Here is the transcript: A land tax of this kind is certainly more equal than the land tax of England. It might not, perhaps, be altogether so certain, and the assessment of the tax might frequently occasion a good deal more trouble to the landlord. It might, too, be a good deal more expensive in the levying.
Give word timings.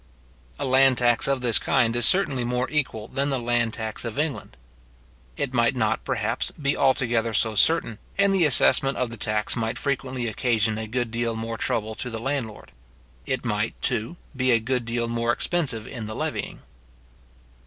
A 0.57 0.65
land 0.65 0.97
tax 0.97 1.27
of 1.27 1.41
this 1.41 1.59
kind 1.59 1.95
is 1.95 2.07
certainly 2.07 2.43
more 2.43 2.67
equal 2.71 3.07
than 3.07 3.29
the 3.29 3.37
land 3.37 3.75
tax 3.75 4.03
of 4.03 4.17
England. 4.17 4.57
It 5.37 5.53
might 5.53 5.75
not, 5.75 6.03
perhaps, 6.03 6.49
be 6.49 6.75
altogether 6.75 7.35
so 7.35 7.53
certain, 7.53 7.99
and 8.17 8.33
the 8.33 8.45
assessment 8.45 8.97
of 8.97 9.11
the 9.11 9.17
tax 9.17 9.55
might 9.55 9.77
frequently 9.77 10.25
occasion 10.25 10.79
a 10.79 10.87
good 10.87 11.11
deal 11.11 11.35
more 11.35 11.55
trouble 11.55 11.93
to 11.93 12.09
the 12.09 12.17
landlord. 12.17 12.71
It 13.27 13.45
might, 13.45 13.79
too, 13.79 14.17
be 14.35 14.49
a 14.51 14.59
good 14.59 14.85
deal 14.85 15.07
more 15.07 15.31
expensive 15.31 15.87
in 15.87 16.07
the 16.07 16.15
levying. 16.15 16.61